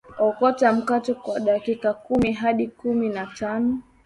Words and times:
oka 0.47 0.73
mkate 0.73 1.13
kwa 1.13 1.39
dakika 1.39 1.93
kumi 1.93 2.33
hadi 2.33 2.67
kumi 2.67 3.09
na 3.09 3.25
tano 3.25 3.79